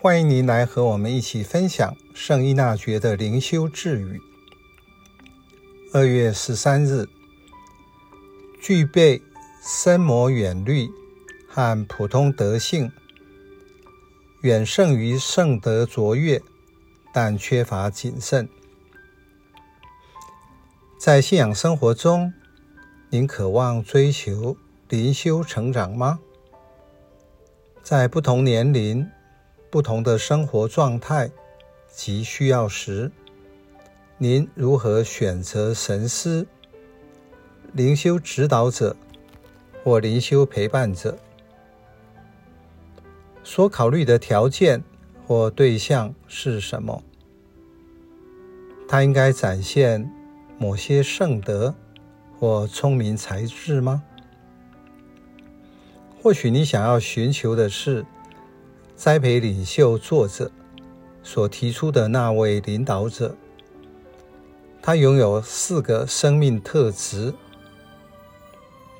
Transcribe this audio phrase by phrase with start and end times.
[0.00, 4.20] 欢迎您来和我们一起分享圣依纳爵的灵修智语。
[5.92, 7.08] 二月十三日，
[8.60, 9.20] 具备
[9.60, 10.88] 深谋远虑
[11.48, 12.92] 和普通德性，
[14.42, 16.40] 远胜于圣德卓越，
[17.12, 18.48] 但缺乏谨慎。
[20.96, 22.32] 在信仰生活中，
[23.10, 24.56] 您渴望追求
[24.88, 26.20] 灵修成长吗？
[27.82, 29.10] 在不同年龄、
[29.70, 31.30] 不同的生活状态
[31.90, 33.10] 及需要时，
[34.16, 36.46] 您如何选择神师、
[37.72, 38.96] 灵修指导者
[39.84, 41.18] 或灵修陪伴者？
[43.44, 44.82] 所考虑的条件
[45.26, 47.02] 或对象是什么？
[48.88, 50.10] 他应该展现
[50.58, 51.74] 某些圣德
[52.38, 54.02] 或聪明才智吗？
[56.22, 58.04] 或许你想要寻求的是
[58.98, 60.50] 栽培领袖作者
[61.22, 63.32] 所提出的那位领导者，
[64.82, 67.32] 他拥有四个生命特质，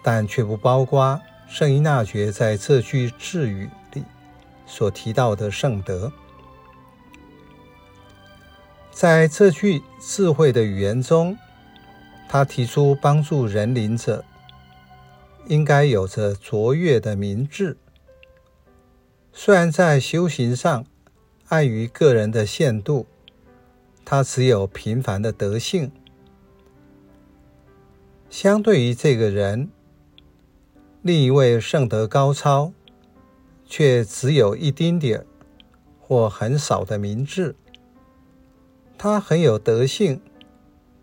[0.01, 4.05] 但却不包括圣依纳爵在这句智语里
[4.67, 6.13] 所提到的圣德。
[8.93, 11.37] 在这句智慧的语言中，
[12.29, 14.25] 他提出帮助人灵者
[15.49, 17.77] 应该有着卓越的明智。
[19.41, 20.85] 虽然在修行上
[21.47, 23.07] 碍于个人的限度，
[24.05, 25.93] 他只有平凡的德性。
[28.29, 29.71] 相对于这个人，
[31.03, 32.73] 另一位圣德高超，
[33.65, 35.25] 却只有一丁点
[36.01, 37.55] 或很少的明智。
[38.99, 40.21] 他很有德性。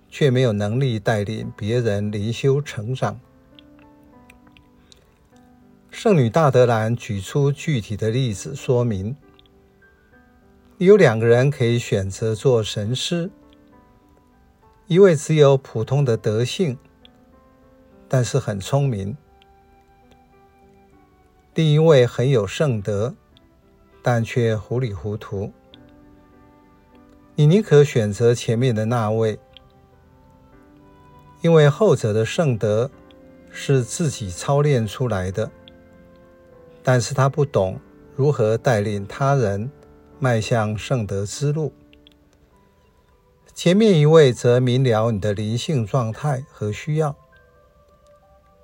[0.08, 3.20] 却没有能力带领别人灵修成长。
[6.06, 9.16] 圣女大德兰举出具体的例子说明：
[10.78, 13.28] 有两个人可以选择做神师，
[14.86, 16.78] 一位只有普通的德性，
[18.08, 19.16] 但是很聪明；
[21.56, 23.16] 另一位很有圣德，
[24.04, 25.52] 但却糊里糊涂。
[27.34, 29.40] 你宁可选择前面的那位。
[31.42, 32.92] 因为后者的圣德
[33.50, 35.50] 是自己操练出来的，
[36.88, 37.80] 但是他不懂
[38.16, 39.72] 如何带领他人
[40.20, 41.74] 迈向圣德之路。
[43.56, 47.16] 前面一位则明了你的灵性状态和需要，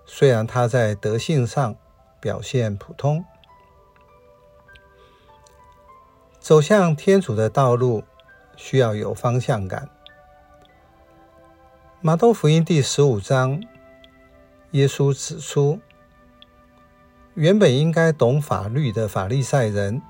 [0.05, 1.75] 虽然他在德性上
[2.19, 3.25] 表现普通。
[6.39, 8.03] 走向天主的道路
[8.55, 9.89] 需要有方向感。
[12.01, 13.63] 马窦福音第十五章，
[14.71, 15.79] 耶稣指出，
[17.35, 20.01] 原本应该懂法律的法利赛人，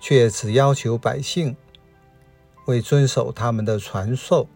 [0.00, 1.56] 却只要求百姓
[2.66, 4.48] 为遵守他们的传授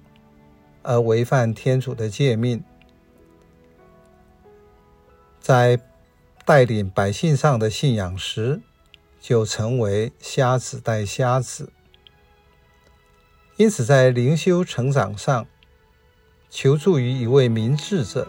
[0.82, 2.64] 而违反天主的诫命，
[5.40, 5.78] 在
[6.44, 8.60] 带领百姓上的信仰时，
[9.20, 11.70] 就成为瞎子带瞎子。
[13.56, 15.46] 因此，在灵修成长上，
[16.48, 18.28] 求助于一位明智者，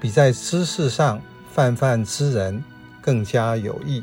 [0.00, 2.62] 比在知识上泛泛之人
[3.00, 4.02] 更加有益。